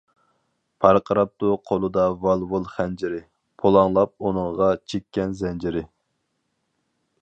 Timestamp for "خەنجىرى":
2.73-3.21